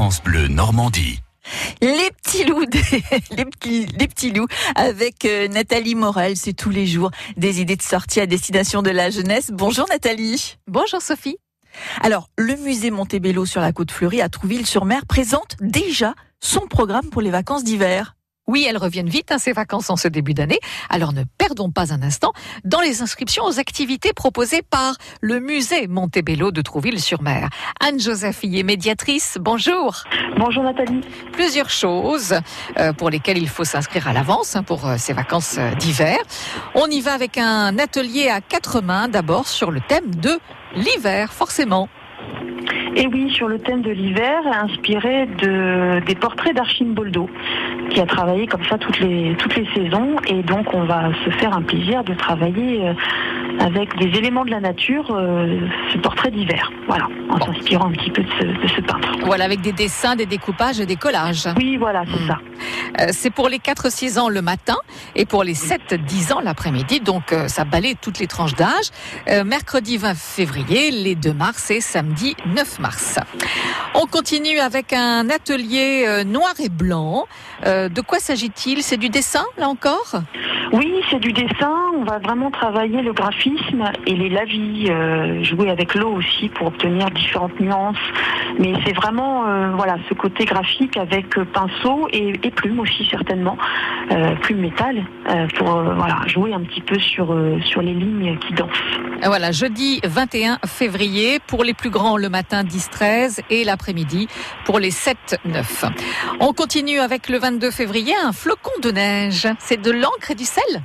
France 0.00 0.22
Bleu 0.22 0.48
Normandie. 0.48 1.20
Les 1.82 2.10
petits 2.22 2.44
loups, 2.44 2.64
des- 2.64 2.80
les 3.36 3.44
petits, 3.44 3.84
les 3.84 4.08
petits 4.08 4.30
loups 4.30 4.46
avec 4.74 5.26
euh, 5.26 5.46
Nathalie 5.48 5.94
Morel, 5.94 6.38
c'est 6.38 6.54
tous 6.54 6.70
les 6.70 6.86
jours 6.86 7.10
des 7.36 7.60
idées 7.60 7.76
de 7.76 7.82
sortie 7.82 8.18
à 8.18 8.24
destination 8.24 8.80
de 8.80 8.88
la 8.88 9.10
jeunesse. 9.10 9.50
Bonjour 9.52 9.84
Nathalie. 9.90 10.56
Bonjour 10.66 11.02
Sophie. 11.02 11.36
Alors, 12.00 12.30
le 12.38 12.56
musée 12.56 12.90
Montebello 12.90 13.44
sur 13.44 13.60
la 13.60 13.72
côte 13.72 13.90
fleurie 13.90 14.22
à 14.22 14.30
Trouville-sur-Mer 14.30 15.04
présente 15.04 15.56
déjà 15.60 16.14
son 16.40 16.60
programme 16.60 17.10
pour 17.10 17.20
les 17.20 17.30
vacances 17.30 17.62
d'hiver. 17.62 18.16
Oui, 18.50 18.66
elles 18.68 18.78
reviennent 18.78 19.08
vite, 19.08 19.30
hein, 19.30 19.38
ces 19.38 19.52
vacances 19.52 19.90
en 19.90 19.96
ce 19.96 20.08
début 20.08 20.34
d'année. 20.34 20.58
Alors 20.88 21.12
ne 21.12 21.22
perdons 21.38 21.70
pas 21.70 21.92
un 21.92 22.02
instant 22.02 22.32
dans 22.64 22.80
les 22.80 23.00
inscriptions 23.00 23.44
aux 23.44 23.60
activités 23.60 24.12
proposées 24.12 24.62
par 24.62 24.96
le 25.20 25.38
musée 25.38 25.86
Montebello 25.86 26.50
de 26.50 26.60
Trouville-sur-Mer. 26.60 27.48
Anne-Joseph 27.78 28.40
est 28.42 28.64
médiatrice, 28.64 29.38
bonjour. 29.40 30.02
Bonjour 30.36 30.64
Nathalie. 30.64 31.00
Plusieurs 31.30 31.70
choses 31.70 32.40
euh, 32.76 32.92
pour 32.92 33.08
lesquelles 33.08 33.38
il 33.38 33.48
faut 33.48 33.62
s'inscrire 33.62 34.08
à 34.08 34.12
l'avance 34.12 34.56
hein, 34.56 34.64
pour 34.64 34.84
euh, 34.84 34.96
ces 34.98 35.12
vacances 35.12 35.54
euh, 35.56 35.72
d'hiver. 35.76 36.18
On 36.74 36.88
y 36.88 37.00
va 37.00 37.12
avec 37.14 37.38
un 37.38 37.78
atelier 37.78 38.30
à 38.30 38.40
quatre 38.40 38.80
mains, 38.80 39.06
d'abord 39.06 39.46
sur 39.46 39.70
le 39.70 39.80
thème 39.80 40.12
de 40.16 40.40
l'hiver, 40.74 41.32
forcément. 41.32 41.88
Et 42.96 43.06
oui, 43.06 43.30
sur 43.30 43.46
le 43.48 43.58
thème 43.58 43.82
de 43.82 43.90
l'hiver, 43.90 44.40
inspiré 44.46 45.26
de, 45.40 46.00
des 46.06 46.14
portraits 46.14 46.54
d'Archimboldo, 46.54 47.28
qui 47.90 48.00
a 48.00 48.06
travaillé 48.06 48.46
comme 48.46 48.64
ça 48.64 48.78
toutes 48.78 48.98
les, 49.00 49.34
toutes 49.38 49.56
les 49.56 49.66
saisons. 49.74 50.16
Et 50.28 50.42
donc, 50.42 50.74
on 50.74 50.84
va 50.84 51.10
se 51.24 51.30
faire 51.30 51.54
un 51.56 51.62
plaisir 51.62 52.02
de 52.02 52.14
travailler 52.14 52.88
euh, 52.88 52.94
avec 53.60 53.94
des 53.98 54.18
éléments 54.18 54.44
de 54.44 54.50
la 54.50 54.60
nature, 54.60 55.10
euh, 55.14 55.60
ce 55.92 55.98
portrait 55.98 56.30
d'hiver. 56.30 56.72
Voilà, 56.88 57.06
en 57.28 57.38
s'inspirant 57.44 57.86
un 57.88 57.92
petit 57.92 58.10
peu 58.10 58.22
de 58.22 58.28
ce, 58.38 58.44
de 58.44 58.68
ce 58.68 58.80
peintre. 58.80 59.08
Voilà, 59.24 59.44
avec 59.44 59.60
des 59.60 59.72
dessins, 59.72 60.16
des 60.16 60.26
découpages 60.26 60.80
et 60.80 60.86
des 60.86 60.96
collages. 60.96 61.46
Oui, 61.56 61.76
voilà, 61.76 62.02
c'est 62.06 62.20
Mm. 62.24 62.26
ça. 62.26 62.38
Euh, 63.00 63.06
c'est 63.12 63.30
pour 63.30 63.48
les 63.48 63.58
4-6 63.58 64.18
ans 64.18 64.28
le 64.28 64.42
matin 64.42 64.76
et 65.14 65.24
pour 65.26 65.44
les 65.44 65.54
7-10 65.54 66.32
ans 66.32 66.40
l'après-midi. 66.40 67.00
Donc 67.00 67.32
euh, 67.32 67.48
ça 67.48 67.64
balaye 67.64 67.96
toutes 67.96 68.18
les 68.18 68.26
tranches 68.26 68.54
d'âge. 68.54 68.90
Mercredi 69.44 69.96
20 69.98 70.16
février, 70.16 70.90
les 70.90 71.14
2 71.14 71.32
mars 71.32 71.70
et 71.70 71.80
samedi 71.80 72.34
9 72.46 72.78
mars. 72.80 73.18
On 73.94 74.06
continue 74.06 74.58
avec 74.58 74.92
un 74.92 75.28
atelier 75.30 76.24
noir 76.26 76.52
et 76.62 76.68
blanc. 76.68 77.26
De 77.64 78.00
quoi 78.00 78.18
s'agit-il? 78.18 78.82
C'est 78.82 78.96
du 78.96 79.08
dessin 79.08 79.44
là 79.58 79.68
encore? 79.68 80.12
Oui, 80.72 80.92
c'est 81.10 81.18
du 81.20 81.32
dessin. 81.32 81.72
On 81.96 82.04
va 82.04 82.18
vraiment 82.18 82.50
travailler 82.50 83.02
le 83.02 83.12
graphisme 83.12 83.49
et 84.06 84.14
les 84.14 84.28
lavis, 84.28 84.86
euh, 84.90 85.42
jouer 85.42 85.70
avec 85.70 85.94
l'eau 85.94 86.12
aussi 86.12 86.48
pour 86.48 86.68
obtenir 86.68 87.10
différentes 87.10 87.58
nuances. 87.60 87.96
Mais 88.58 88.72
c'est 88.84 88.94
vraiment 88.94 89.46
euh, 89.46 89.70
voilà 89.76 89.96
ce 90.08 90.14
côté 90.14 90.44
graphique 90.44 90.96
avec 90.96 91.38
pinceau 91.52 92.08
et, 92.12 92.32
plume 92.50 92.80
aussi 92.80 93.06
certainement, 93.08 93.56
euh, 94.10 94.34
plume 94.42 94.58
métal 94.58 95.04
pour 95.56 95.66
voilà 95.70 96.18
jouer 96.26 96.52
un 96.52 96.60
petit 96.60 96.80
peu 96.80 96.98
sur 96.98 97.34
sur 97.64 97.80
les 97.80 97.94
lignes 97.94 98.36
qui 98.38 98.52
dansent. 98.54 98.68
Euh, 99.22 99.28
Voilà, 99.28 99.52
jeudi 99.52 100.00
21 100.04 100.58
février 100.66 101.38
pour 101.46 101.64
les 101.64 101.74
plus 101.74 101.90
grands 101.90 102.16
le 102.16 102.28
matin 102.28 102.62
10-13 102.62 103.40
et 103.50 103.64
l'après-midi 103.64 104.28
pour 104.64 104.78
les 104.78 104.90
7-9. 104.90 105.90
On 106.40 106.52
continue 106.52 106.98
avec 106.98 107.28
le 107.28 107.38
22 107.38 107.70
février, 107.70 108.14
un 108.24 108.32
flocon 108.32 108.70
de 108.82 108.90
neige. 108.90 109.46
C'est 109.58 109.80
de 109.80 109.90
l'encre 109.90 110.30
et 110.30 110.34
du 110.34 110.44
sel? 110.44 110.82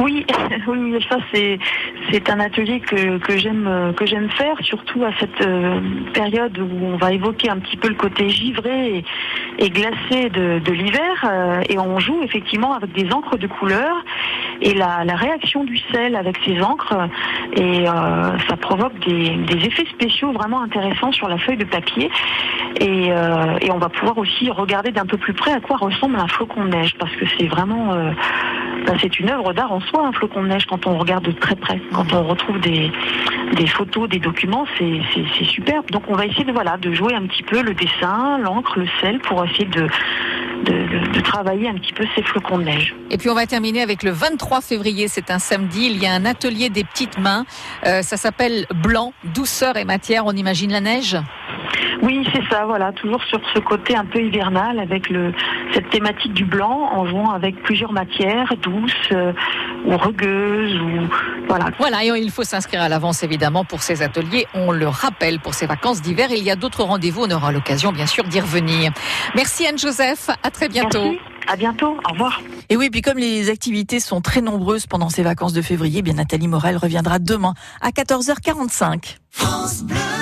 Oui, 0.68 1.00
ça 1.08 1.18
c'est 1.32 2.30
un 2.30 2.40
atelier 2.40 2.80
que, 2.80 3.36
j'aime 3.36 4.30
faire, 4.30 4.56
surtout 4.62 5.04
à 5.04 5.10
cette 5.18 5.40
euh, 5.42 5.80
période 6.12 6.58
où 6.58 6.84
on 6.84 6.96
va 6.96 7.12
évoquer 7.12 7.50
un 7.50 7.58
petit 7.58 7.76
peu 7.76 7.88
le 7.88 7.94
côté 7.94 8.28
givré 8.28 9.04
et, 9.58 9.70
glacé 9.70 10.30
de, 10.30 10.58
de 10.58 10.72
l'hiver, 10.72 11.24
euh, 11.24 11.62
et 11.68 11.78
on 11.78 11.98
joue 11.98 12.22
effectivement 12.22 12.74
avec 12.74 12.92
des 12.92 13.12
encres 13.12 13.36
de 13.36 13.46
couleur 13.46 14.04
et 14.60 14.74
la, 14.74 15.04
réaction 15.16 15.64
du 15.64 15.78
sel 15.92 16.16
avec 16.16 16.38
ces 16.44 16.60
encres, 16.62 16.94
et 17.54 17.88
euh, 17.88 18.38
ça 18.48 18.56
provoque 18.56 18.98
des, 19.06 19.66
effets 19.66 19.86
spéciaux 19.86 20.32
vraiment 20.32 20.62
intéressants 20.62 21.12
sur 21.12 21.28
la 21.28 21.38
feuille 21.38 21.56
de 21.56 21.64
papier, 21.64 22.10
et, 22.80 23.12
euh, 23.12 23.58
et 23.60 23.70
on 23.70 23.78
va 23.78 23.88
pouvoir 23.88 24.16
aussi 24.18 24.50
regarder 24.50 24.90
d'un 24.90 25.06
peu 25.06 25.16
plus 25.16 25.34
près 25.34 25.52
à 25.52 25.60
quoi 25.60 25.76
ressemble 25.76 26.16
un 26.18 26.28
flocon 26.28 26.64
de 26.64 26.70
neige, 26.70 26.94
parce 26.98 27.14
que 27.16 27.24
c'est 27.38 27.46
vraiment 27.46 27.92
euh, 27.92 28.12
ben, 28.86 28.96
c'est 29.00 29.20
une 29.20 29.30
œuvre 29.30 29.52
d'art 29.52 29.72
en 29.72 29.80
soi, 29.80 30.06
un 30.06 30.12
flocon 30.12 30.42
de 30.42 30.48
neige, 30.48 30.66
quand 30.66 30.86
on 30.86 30.96
regarde 30.96 31.24
de 31.24 31.32
très 31.32 31.56
près. 31.56 31.80
Quand 31.92 32.12
on 32.12 32.22
retrouve 32.22 32.58
des, 32.60 32.90
des 33.52 33.66
photos, 33.66 34.08
des 34.08 34.18
documents, 34.18 34.64
c'est 34.78 35.44
superbe. 35.44 35.84
Donc 35.90 36.04
on 36.08 36.14
va 36.14 36.26
essayer 36.26 36.44
de, 36.44 36.52
voilà, 36.52 36.76
de 36.78 36.92
jouer 36.92 37.14
un 37.14 37.26
petit 37.26 37.42
peu 37.42 37.62
le 37.62 37.74
dessin, 37.74 38.38
l'encre, 38.38 38.78
le 38.78 38.86
sel, 39.00 39.18
pour 39.20 39.44
essayer 39.44 39.66
de, 39.66 39.86
de, 40.64 40.72
de- 40.72 41.12
de 41.12 41.20
travailler 41.20 41.68
un 41.68 41.74
petit 41.74 41.92
peu 41.92 42.04
ces 42.14 42.22
flocons 42.22 42.58
de 42.58 42.64
neige. 42.64 42.94
Et 43.10 43.18
puis 43.18 43.28
on 43.30 43.34
va 43.34 43.46
terminer 43.46 43.82
avec 43.82 44.02
le 44.02 44.10
23 44.10 44.60
février, 44.60 45.08
c'est 45.08 45.30
un 45.30 45.38
samedi, 45.38 45.86
il 45.90 46.02
y 46.02 46.06
a 46.06 46.12
un 46.12 46.24
atelier 46.24 46.68
des 46.70 46.84
petites 46.84 47.18
mains, 47.18 47.44
Euh, 47.86 48.02
ça 48.02 48.16
s'appelle 48.16 48.66
Blanc, 48.74 49.12
douceur 49.34 49.76
et 49.76 49.84
matière, 49.84 50.26
on 50.26 50.32
imagine 50.32 50.70
la 50.72 50.80
neige? 50.80 51.16
Oui, 52.02 52.26
c'est 52.32 52.42
ça, 52.50 52.64
voilà, 52.66 52.92
toujours 52.92 53.22
sur 53.24 53.40
ce 53.54 53.58
côté 53.60 53.94
un 53.94 54.04
peu 54.06 54.20
hivernal, 54.22 54.78
avec 54.78 55.10
le, 55.10 55.32
cette 55.74 55.90
thématique 55.90 56.32
du 56.32 56.44
blanc, 56.46 56.88
en 56.92 57.06
jouant 57.06 57.30
avec 57.30 57.62
plusieurs 57.62 57.92
matières, 57.92 58.52
douces 58.62 58.92
euh, 59.12 59.32
ou 59.84 59.96
rugueuses, 59.96 60.80
ou 60.80 61.08
voilà, 61.48 61.70
Voilà, 61.78 62.04
et 62.04 62.08
il 62.20 62.30
faut 62.30 62.44
s'inscrire 62.44 62.82
à 62.82 62.88
l'avance 62.88 63.22
évidemment 63.22 63.64
pour 63.64 63.82
ces 63.82 64.02
ateliers, 64.02 64.46
on 64.54 64.72
le 64.72 64.88
rappelle 64.88 65.40
pour 65.40 65.54
ces 65.54 65.66
vacances 65.66 66.02
d'hiver, 66.02 66.28
il 66.30 66.44
y 66.44 66.50
a 66.50 66.56
d'autres 66.56 66.84
rendez-vous, 66.84 67.22
on 67.24 67.30
aura 67.30 67.52
l'occasion 67.52 67.92
bien 67.92 68.06
sûr 68.06 68.24
d'y 68.24 68.40
revenir. 68.40 68.92
Merci 69.34 69.66
Anne-Joseph, 69.66 70.30
à 70.42 70.50
très 70.50 70.68
bientôt. 70.68 71.02
Merci, 71.02 71.20
à 71.48 71.56
bientôt, 71.56 71.96
au 72.08 72.12
revoir. 72.12 72.40
Et 72.68 72.76
oui, 72.76 72.90
puis 72.90 73.02
comme 73.02 73.18
les 73.18 73.50
activités 73.50 74.00
sont 74.00 74.20
très 74.20 74.40
nombreuses 74.40 74.86
pendant 74.86 75.08
ces 75.08 75.22
vacances 75.22 75.52
de 75.52 75.62
février, 75.62 76.02
bien 76.02 76.14
Nathalie 76.14 76.48
Morel 76.48 76.76
reviendra 76.76 77.18
demain 77.18 77.54
à 77.80 77.90
14h45. 77.90 79.16
France 79.30 79.82
Bleu. 79.82 80.19